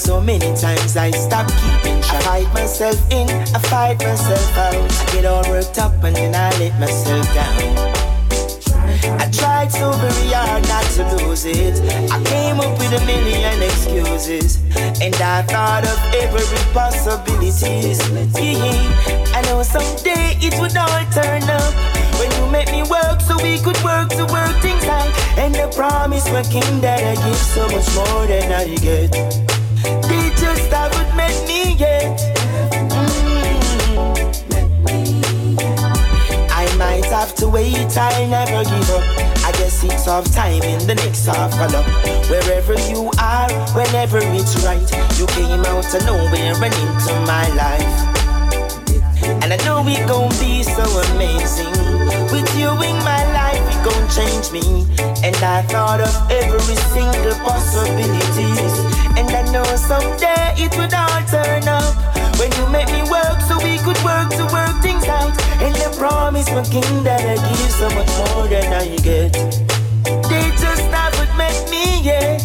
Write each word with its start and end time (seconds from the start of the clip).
so 0.00 0.20
many 0.20 0.54
times 0.56 0.96
I 0.96 1.10
stop 1.10 1.46
keeping 1.60 2.00
track. 2.00 2.26
I 2.26 2.42
fight 2.42 2.54
myself 2.54 3.12
in, 3.12 3.28
I 3.28 3.58
fight 3.68 3.98
myself 4.00 4.56
out. 4.56 4.74
I 4.74 5.12
get 5.12 5.24
all 5.26 5.44
worked 5.48 5.78
up 5.78 5.92
and 6.02 6.16
then 6.16 6.34
I 6.34 6.50
let 6.58 6.78
myself 6.80 7.26
down. 7.34 8.00
I 9.20 9.30
tried 9.30 9.70
so 9.70 9.92
very 9.92 10.32
hard 10.32 10.66
not 10.68 10.84
to 10.96 11.04
lose 11.24 11.44
it. 11.44 11.76
I 12.10 12.18
came 12.24 12.60
up 12.60 12.78
with 12.78 12.92
a 12.92 13.04
million 13.04 13.62
excuses, 13.62 14.56
and 15.00 15.14
I 15.16 15.42
thought 15.42 15.84
of 15.84 15.98
every 16.14 16.44
possibilities. 16.72 18.00
Yeah, 18.40 19.36
I 19.36 19.42
know 19.46 19.62
someday 19.62 20.36
it 20.40 20.58
would 20.60 20.76
all 20.76 21.04
turn 21.12 21.44
up 21.44 21.74
when 22.18 22.30
you 22.36 22.50
make 22.50 22.70
me 22.72 22.82
work 22.88 23.20
so 23.20 23.36
we 23.42 23.58
could 23.58 23.80
work 23.84 24.08
to 24.10 24.24
work 24.32 24.56
things 24.62 24.84
out. 24.84 25.12
And 25.36 25.54
the 25.54 25.70
promise 25.76 26.28
working 26.30 26.80
that 26.80 27.04
I 27.04 27.14
give 27.24 27.36
so 27.36 27.68
much 27.68 27.88
more 27.94 28.26
than 28.26 28.52
I 28.52 28.74
get. 28.76 29.59
Met 31.16 31.46
me 31.46 31.74
yet. 31.74 32.18
Mm. 32.80 33.30
I 36.50 36.74
might 36.76 37.04
have 37.06 37.34
to 37.36 37.48
wait, 37.48 37.96
I'll 37.96 38.26
never 38.28 38.64
give 38.64 38.90
up. 38.90 39.02
I 39.44 39.52
guess 39.52 39.82
it's 39.82 40.06
of 40.06 40.30
time 40.32 40.62
in 40.62 40.86
the 40.86 40.94
next 40.94 41.26
half 41.26 41.52
follow. 41.52 41.82
Wherever 42.28 42.74
you 42.88 43.10
are, 43.18 43.50
whenever 43.74 44.18
it's 44.22 44.62
right, 44.64 44.90
you 45.18 45.26
came 45.26 45.64
out 45.64 45.94
of 45.94 46.04
nowhere 46.06 46.54
and 46.54 46.74
into 46.74 47.14
my 47.26 47.48
life. 47.54 48.19
And 49.42 49.52
I 49.52 49.56
know 49.64 49.82
it 49.86 50.06
gon' 50.06 50.28
be 50.38 50.62
so 50.62 50.84
amazing. 51.12 51.72
With 52.30 52.48
you 52.56 52.70
in 52.84 52.96
my 53.02 53.22
life, 53.32 53.64
it 53.74 53.80
gon' 53.84 54.06
change 54.08 54.52
me. 54.52 54.86
And 55.24 55.36
I 55.36 55.62
thought 55.62 56.00
of 56.00 56.14
every 56.30 56.76
single 56.94 57.34
possibilities. 57.44 58.74
And 59.18 59.28
I 59.30 59.42
know 59.52 59.64
someday 59.76 60.54
it 60.56 60.76
would 60.76 60.92
all 60.94 61.22
turn 61.26 61.66
up. 61.68 61.94
When 62.38 62.50
you 62.58 62.66
make 62.68 62.88
me 62.92 63.02
work 63.10 63.40
so 63.48 63.56
we 63.64 63.78
could 63.78 64.00
work 64.04 64.30
to 64.38 64.44
work 64.52 64.76
things 64.82 65.06
out. 65.08 65.32
And 65.60 65.74
I 65.76 65.88
promise 65.96 66.50
my 66.52 66.64
king 66.64 67.02
that 67.04 67.20
I 67.24 67.36
give 67.36 67.72
so 67.80 67.88
much 67.96 68.12
more 68.20 68.46
than 68.48 68.72
I 68.72 68.96
get. 69.02 69.32
They 70.28 70.46
just 70.60 70.84
haven't 70.92 71.36
met 71.36 71.56
me 71.70 72.00
yet. 72.02 72.39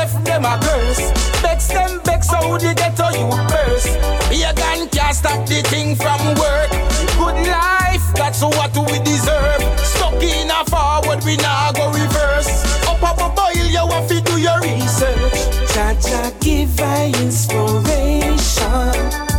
Left 0.00 0.24
them 0.24 0.44
a 0.44 0.58
curse. 0.62 1.00
Vex 1.42 1.68
them, 1.68 2.00
vex 2.04 2.30
how 2.30 2.56
they 2.56 2.74
get 2.74 2.96
to 2.96 3.06
you 3.18 3.28
first. 3.52 3.88
Pagan 4.30 4.88
can't 4.88 5.14
stop 5.14 5.46
the 5.46 5.60
thing 5.72 5.94
from 5.94 6.20
work. 6.40 6.70
Good 7.20 7.38
life, 7.48 8.04
that's 8.14 8.40
what 8.42 8.72
we 8.88 8.98
deserve. 9.00 9.62
Stuck 9.78 10.22
in 10.22 10.50
a 10.50 10.64
forward, 10.72 11.22
we 11.24 11.36
now 11.36 11.72
go 11.72 11.92
reverse. 11.92 12.50
Up 12.88 13.02
up 13.02 13.20
a 13.26 13.28
boil, 13.36 13.66
you 13.76 13.84
have 13.94 14.08
to 14.08 14.20
do 14.22 14.40
your 14.40 14.58
research. 14.60 15.38
Cha 15.72 15.94
cha 16.00 16.32
give 16.40 16.80
I 16.80 17.12
inspiration. 17.22 19.29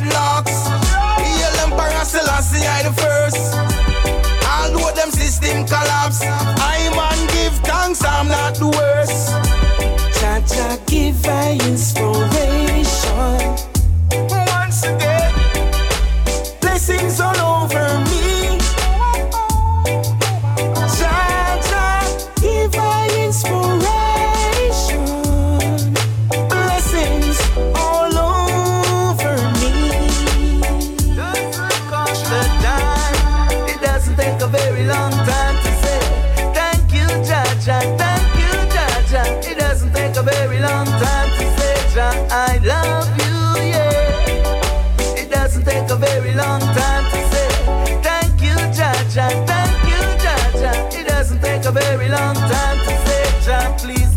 Dreadlocks. 0.00 0.56
Hail 1.18 1.54
Emperor 1.64 2.04
Selassie 2.04 2.66
I 2.66 2.82
the 2.82 2.92
first. 2.92 3.54
Although 4.46 4.94
them 4.94 5.10
system 5.10 5.66
collapse, 5.66 6.20
I 6.22 6.90
man 6.94 7.18
give 7.34 7.54
thanks 7.64 8.04
I'm 8.04 8.28
not 8.28 8.54
the 8.54 8.68
worst. 8.68 9.30
Cha 10.20 10.40
cha 10.46 10.78
give 10.86 11.26
I 11.26 11.58
inspiration. 11.68 12.09
A 51.70 51.72
very 51.72 52.08
long 52.08 52.34
time 52.34 52.78
to 52.78 53.06
say, 53.06 53.46
John, 53.46 53.78
please 53.78 54.09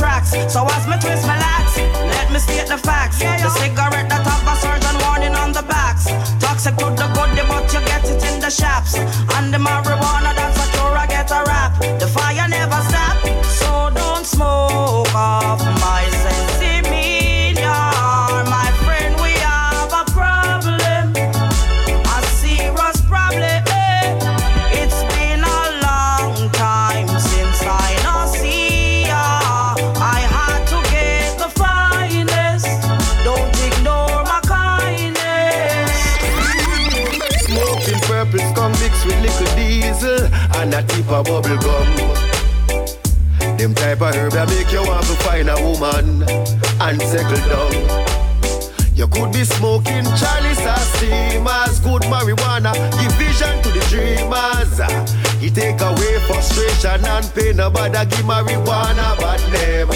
relax. 0.00 0.52
So 0.52 0.64
as 0.64 0.86
me 0.86 0.96
twist 1.00 1.26
my 1.26 1.38
lax, 1.38 1.76
let 1.76 2.30
me 2.32 2.38
state 2.38 2.68
the 2.68 2.78
facts. 2.78 3.20
yeah 3.20 3.42
The 3.42 3.50
cigarette 3.50 4.08
that 4.08 4.26
have 4.26 4.46
a 4.46 4.54
surgeon 4.60 4.96
warning 5.06 5.34
on 5.34 5.52
the 5.52 5.62
backs. 5.62 6.06
Toxic 6.40 6.76
to 6.76 6.86
the 6.90 7.08
good, 7.14 7.38
but 7.48 7.72
you 7.72 7.80
get 7.86 8.04
it 8.04 8.22
in 8.32 8.40
the 8.40 8.50
shops. 8.50 8.96
And 9.36 9.52
the 9.52 9.58
marijuana 9.58 10.31
and 40.72 40.90
a 40.90 40.94
tip 40.94 41.10
of 41.10 41.24
bubble 41.24 41.56
gum. 41.58 41.96
Them 43.58 43.74
type 43.74 44.00
of 44.00 44.14
herb 44.14 44.32
that 44.32 44.48
make 44.48 44.72
you 44.72 44.82
want 44.82 45.04
to 45.06 45.14
find 45.24 45.48
a 45.48 45.56
woman 45.60 46.22
and 46.80 47.00
settle 47.02 47.42
down. 47.48 47.74
You 48.94 49.06
could 49.08 49.32
be 49.32 49.44
smoking 49.44 50.04
chalice 50.16 50.64
or 50.64 50.82
steamers, 50.96 51.80
good 51.80 52.02
marijuana, 52.08 52.72
give 53.00 53.12
vision 53.16 53.54
to 53.62 53.68
the 53.72 53.82
dreamers. 53.90 54.76
He 55.40 55.50
take 55.50 55.80
away 55.80 56.18
frustration 56.26 57.04
and 57.04 57.26
pain, 57.34 57.56
nobody 57.56 58.04
give 58.08 58.24
marijuana 58.24 59.16
bad 59.18 59.42
name. 59.52 59.90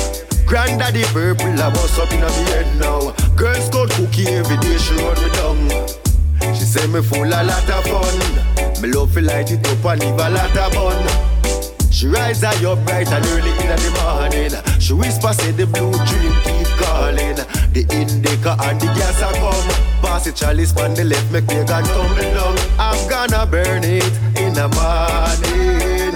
Granddaddy 0.46 1.05
purple, 1.12 1.61
I 1.61 1.70
bust 1.70 1.99
up 1.99 2.12
in 2.12 2.23
a 2.23 2.31
head 2.50 2.69
now. 2.78 3.12
Girls 3.37 3.69
called 3.70 3.90
cookie 3.93 4.28
every 4.28 4.56
day, 4.58 4.78
she 4.78 4.94
run 4.94 5.17
me 5.23 5.28
down. 5.37 6.55
She 6.55 6.64
say 6.64 6.87
me 6.87 7.02
full 7.02 7.25
a 7.25 7.43
lot 7.43 7.70
of 7.70 7.84
fun. 7.84 8.56
Me 8.82 8.93
love 8.93 9.14
to 9.14 9.23
light 9.23 9.50
it 9.50 9.67
up 9.69 9.84
and 9.87 10.00
leave 10.00 10.20
a 10.20 10.28
lot 10.28 10.56
of 10.56 10.73
bun. 10.75 11.90
She 11.90 12.06
rise 12.08 12.43
high 12.43 12.62
up 12.67 12.84
bright 12.84 13.08
and 13.08 13.25
early 13.32 13.50
in 13.50 13.73
the 13.73 13.90
morning. 14.05 14.52
She 14.78 14.93
whisper 14.93 15.32
say 15.32 15.50
the 15.52 15.67
blue 15.67 15.93
dream 16.05 16.32
keep 16.44 16.69
calling. 16.76 17.37
The 17.73 17.87
indica 17.88 18.52
and 18.61 18.78
the 18.78 18.87
gas 18.93 19.23
are 19.23 19.32
come. 19.32 19.69
Pass 20.02 20.25
the 20.25 20.32
chalice 20.32 20.76
on 20.76 20.93
the 20.93 21.05
left, 21.05 21.32
make 21.32 21.46
me 21.49 21.64
gun 21.64 21.84
tumble 21.84 22.20
down. 22.20 22.58
I'm 22.78 23.00
gonna 23.08 23.46
burn 23.46 23.82
it 23.82 24.12
in 24.37 24.52
the 24.52 24.69
morning, 24.69 26.12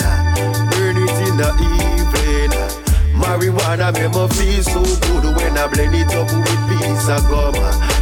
burn 0.69 0.97
it 1.01 1.17
in 1.29 1.37
the 1.41 1.49
evening. 1.65 2.53
Marijuana 3.17 3.91
make 3.95 4.13
me 4.13 4.29
feel 4.37 4.63
so 4.63 4.83
good 5.09 5.35
when 5.35 5.57
I 5.57 5.67
blend 5.67 5.95
it 5.95 6.13
up 6.13 6.29
with 6.29 6.63
piece 6.69 7.09
of 7.09 7.25
gum. 7.31 7.55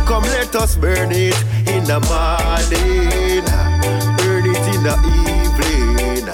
Come 0.04 0.24
let 0.34 0.52
us 0.56 0.74
burn 0.74 1.12
it 1.12 1.38
in 1.68 1.84
the 1.84 2.00
morning 2.10 4.07
in 4.78 4.84
the 4.84 4.94
evening. 5.44 6.26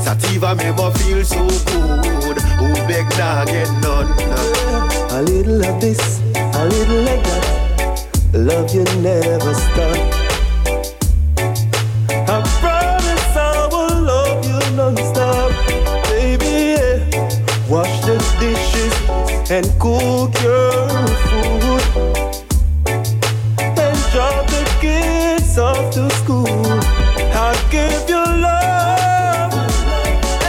Sativa 0.00 0.54
make 0.54 0.76
me 0.76 0.90
feel 1.00 1.24
so 1.24 1.42
good. 1.70 2.38
Who 2.58 2.74
beg 2.88 3.06
nah 3.18 3.44
get 3.44 3.70
none. 3.82 4.10
A 5.10 5.22
little 5.22 5.64
of 5.64 5.80
this, 5.80 6.20
a 6.34 6.66
little 6.66 7.08
of 7.08 7.22
that. 7.24 8.06
Love 8.34 8.74
you 8.74 8.84
never 9.00 9.54
stop. 9.54 9.95
Give 27.76 28.08
you 28.08 28.24
love 28.48 29.52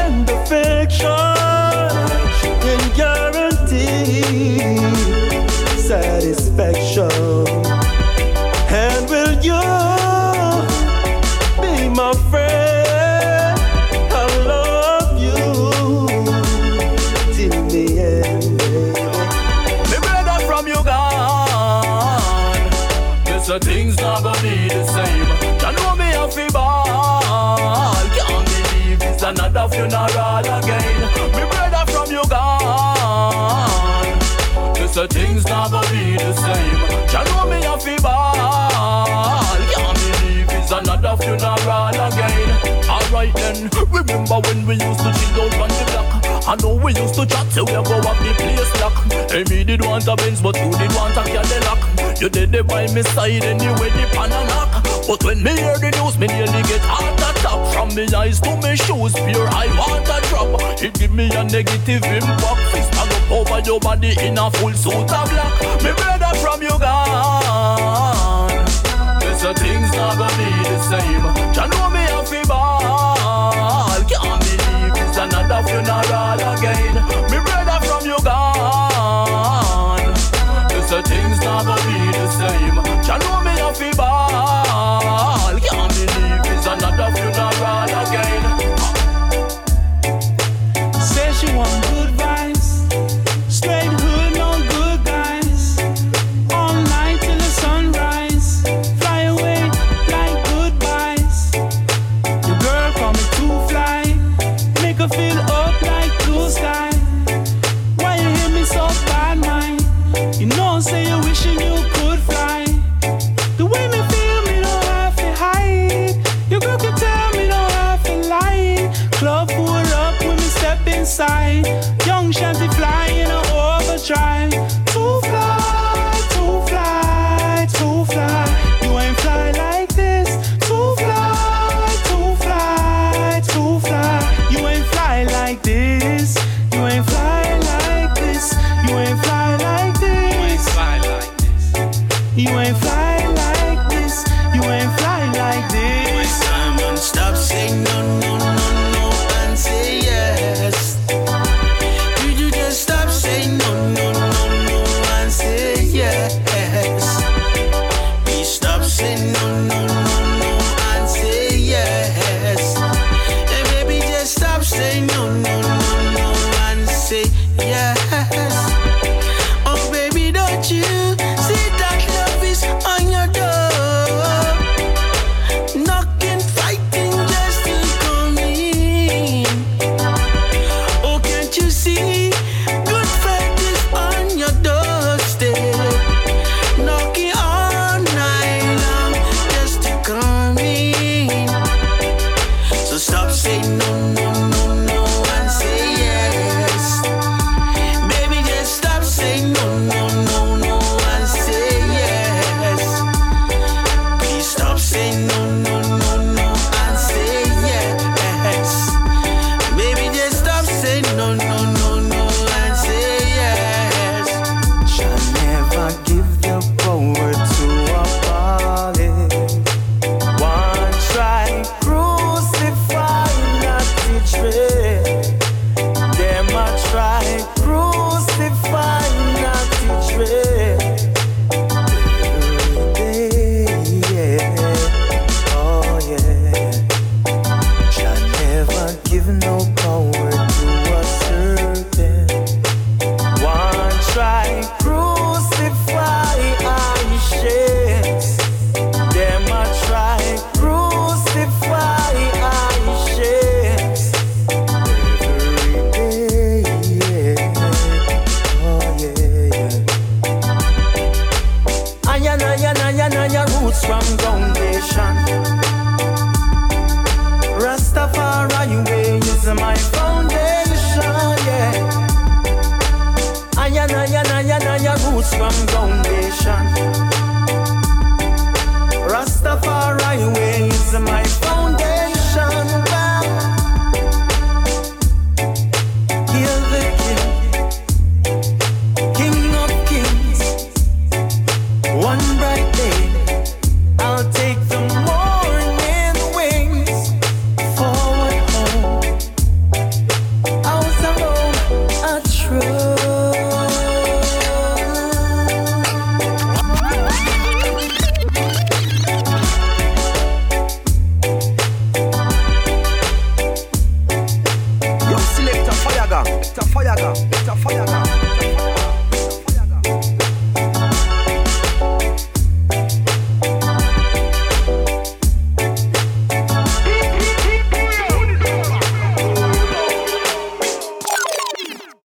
and 0.01 0.29
affection 0.29 1.09
and 2.71 2.85
guarantee 2.95 4.77
satisfaction. 5.89 7.11
And 8.83 9.01
will 9.11 9.35
you 9.49 9.63
be 11.63 11.73
my 12.01 12.13
friend? 12.29 13.59
I 14.21 14.25
love 14.53 15.11
you 15.25 15.41
till 17.35 17.57
the 17.73 17.85
end. 18.15 18.45
Me 19.89 19.97
brother 20.05 20.37
from 20.47 20.63
you 20.71 20.79
gone. 20.91 22.63
Guess 23.25 23.47
the 23.47 23.59
things 23.59 23.97
not 23.97 24.23
gonna 24.23 24.41
be 24.41 24.55
the 24.69 24.85
same. 24.95 25.27
You 25.61 25.71
know 25.83 25.95
me. 25.95 26.06
Can't 28.15 28.45
believe 28.45 29.01
it's 29.01 29.23
another 29.23 29.67
funeral 29.69 30.39
again. 30.39 30.99
Me 31.33 31.43
brother 31.51 31.85
from 31.91 32.07
you 32.11 32.23
gone. 32.29 33.67
Guess 34.75 34.93
the 34.95 35.07
things 35.07 35.45
never 35.45 35.81
be 35.91 36.17
the 36.17 36.33
same. 36.33 36.81
You 37.11 37.23
know 37.31 37.45
me 37.49 37.57
a 37.65 37.77
fi. 37.77 37.95
Can't 39.73 39.97
believe 39.97 40.49
it's 40.51 40.71
another 40.71 41.15
funeral 41.21 41.97
again. 42.07 42.49
Alright 42.89 43.33
then, 43.35 43.69
remember 43.91 44.39
when 44.47 44.65
we 44.65 44.73
used 44.75 44.99
to 44.99 45.11
chill 45.13 45.41
out 45.41 45.59
on 45.59 45.69
the 45.69 45.83
block? 45.91 46.09
I 46.47 46.55
know 46.61 46.75
we 46.75 46.93
used 46.93 47.15
to 47.15 47.25
chat, 47.25 47.51
so 47.51 47.63
we 47.65 47.71
go 47.73 47.79
up 47.81 48.17
the 48.23 48.33
place 48.37 48.73
lock. 48.79 48.95
Hey, 49.29 49.43
me 49.49 49.63
did 49.65 49.81
want 49.85 50.07
a 50.07 50.15
Benz, 50.15 50.41
but 50.41 50.55
you 50.55 50.71
did 50.71 50.93
want 50.95 51.17
a 51.17 51.23
Cadillac. 51.23 52.21
You 52.21 52.29
did 52.29 52.55
it 52.55 52.65
by 52.67 52.87
my 52.87 53.01
side 53.01 53.43
anyway, 53.43 53.89
the 53.91 54.07
pan 54.13 54.31
and 54.31 54.47
knock. 54.47 54.76
But 55.07 55.23
when 55.23 55.41
me 55.41 55.51
hear 55.51 55.79
the 55.79 55.89
news, 55.95 56.17
me 56.19 56.27
nearly 56.27 56.61
get 56.67 56.81
heart 56.83 57.15
attack. 57.15 57.73
From 57.73 57.95
me 57.95 58.05
eyes 58.13 58.41
to 58.41 58.57
me 58.57 58.75
shoes, 58.75 59.13
pure 59.15 59.47
I 59.47 59.67
want 59.79 60.03
a 60.03 60.19
drop. 60.27 60.59
It 60.83 60.99
give 60.99 61.13
me 61.13 61.31
a 61.31 61.45
negative 61.45 62.03
impact. 62.03 62.59
Fist 62.75 62.91
stand 62.91 63.13
up 63.15 63.31
over 63.31 63.59
your 63.65 63.79
body 63.79 64.13
in 64.19 64.37
a 64.37 64.51
full 64.51 64.73
suit 64.73 64.93
of 64.93 65.29
black. 65.31 65.53
Me 65.81 65.91
brother 65.95 66.35
from 66.43 66.61
you 66.61 66.75
gone. 66.77 68.51
Guess 69.23 69.41
the 69.43 69.53
things 69.55 69.91
not 69.95 70.17
gonna 70.19 70.35
be 70.35 70.49
the 70.67 70.77
same. 70.91 71.23
You 71.55 71.65
know 71.71 71.89
me 71.89 71.96